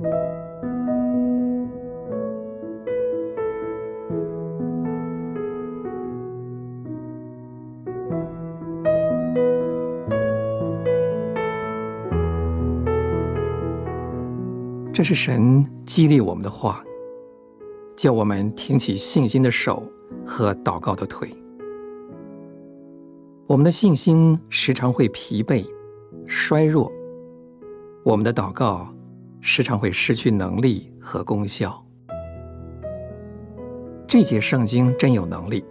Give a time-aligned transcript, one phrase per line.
[0.00, 0.06] 这
[15.02, 16.84] 是神激励我们的话，
[17.96, 19.82] 叫我们挺起信心的手
[20.24, 21.28] 和祷告的腿。
[23.48, 25.64] 我们的信心时常会疲惫、
[26.24, 26.92] 衰弱，
[28.04, 28.86] 我们的祷告
[29.40, 31.84] 时常会失去能力和功效。
[34.06, 35.64] 这节圣经真有能力，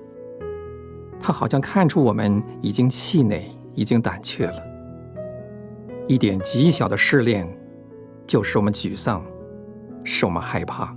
[1.20, 4.64] 它好像看出我们已经气馁、已经胆怯了，
[6.08, 7.48] 一点极小的试炼。
[8.28, 9.24] 就使我们沮丧，
[10.04, 10.94] 使我们害怕，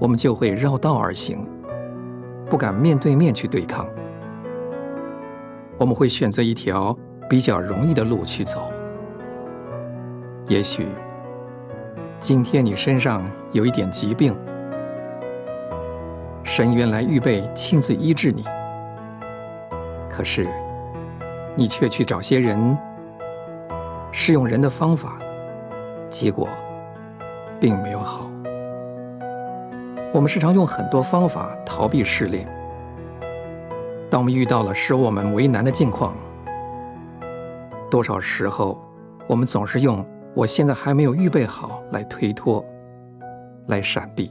[0.00, 1.44] 我们就会绕道而行，
[2.48, 3.84] 不敢面对面去对抗。
[5.76, 6.96] 我们会选择一条
[7.28, 8.70] 比较容易的路去走。
[10.48, 10.88] 也许
[12.20, 14.34] 今天你身上有一点疾病，
[16.42, 18.42] 神原来预备亲自医治你，
[20.10, 20.48] 可是
[21.54, 22.76] 你却去找些人，
[24.10, 25.18] 试用人的方法。
[26.08, 26.48] 结果
[27.60, 28.30] 并没有好。
[30.14, 32.48] 我们时常用很多方法逃避试炼。
[34.08, 36.14] 当我们遇到了使我们为难的境况，
[37.90, 38.82] 多少时候
[39.26, 40.02] 我们总是用
[40.38, 42.64] “我现在还没有预备好”来推脱、
[43.66, 44.30] 来闪避。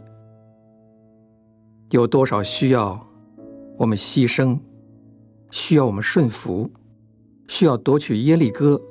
[1.90, 2.98] 有多少需要
[3.78, 4.58] 我们牺牲，
[5.52, 6.72] 需要我们顺服，
[7.50, 8.82] 需要夺取耶利哥，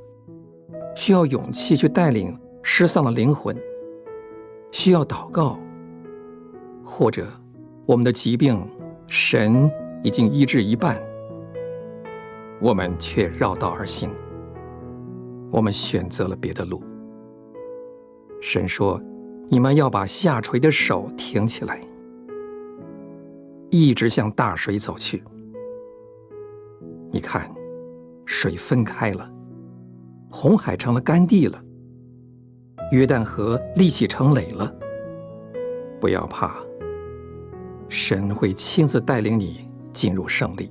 [0.95, 2.39] 需要勇气去带领。
[2.69, 3.57] 失丧的灵魂
[4.73, 5.57] 需要祷告，
[6.85, 7.25] 或者
[7.87, 8.61] 我们的疾病
[9.07, 9.71] 神
[10.03, 11.01] 已经医治一半，
[12.61, 14.11] 我们却绕道而行，
[15.53, 16.83] 我们选择了别的路。
[18.41, 19.01] 神说
[19.49, 21.81] ：“你们要把下垂的手挺起来，
[23.71, 25.23] 一直向大水走去。
[27.11, 27.51] 你看，
[28.25, 29.31] 水分开了，
[30.31, 31.63] 红海成了干地了。”
[32.93, 34.73] 约旦河立起成垒了，
[36.01, 36.55] 不要怕，
[37.89, 40.71] 神会亲自带领你进入胜利。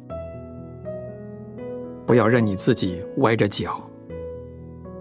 [2.05, 3.81] 不要任你自己歪着脚，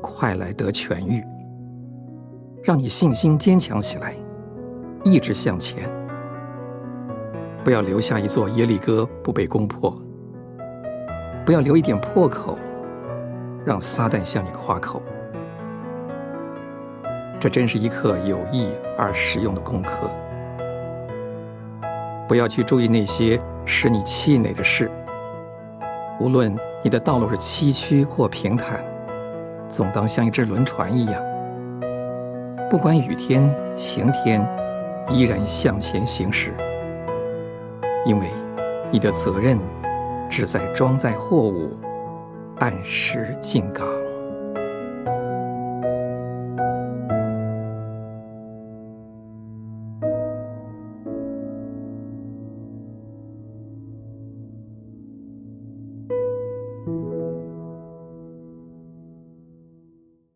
[0.01, 1.23] 快来得痊愈，
[2.65, 4.15] 让你信心坚强起来，
[5.05, 5.87] 一直向前。
[7.63, 9.95] 不要留下一座耶利哥不被攻破，
[11.45, 12.59] 不要留一点破口，
[13.67, 15.03] 让撒旦向你夸口。
[17.39, 20.11] 这真是一课有益而实用的功课。
[22.27, 24.91] 不要去注意那些使你气馁的事。
[26.19, 28.83] 无论你的道路是崎岖或平坦，
[29.69, 31.23] 总当像一只轮船一样，
[32.75, 34.45] 不管雨天晴天，
[35.09, 36.53] 依然向前行驶。
[38.05, 38.27] 因为
[38.91, 39.57] 你的责任
[40.29, 41.71] 只在装载货物，
[42.57, 43.87] 按时进港。